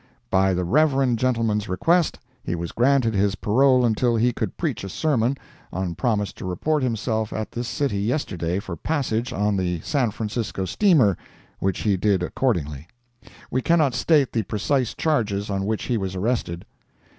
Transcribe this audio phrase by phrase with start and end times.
[0.31, 4.89] By the Reverend gentleman's request, he was granted his parole until he could preach a
[4.89, 5.37] sermon,
[5.71, 10.65] on promise to report himself at this city yesterday for passage on the San Francisco
[10.65, 11.17] steamer,
[11.59, 12.87] which he did accordingly.
[13.51, 16.65] We cannot state the precise charges on which he was arrested.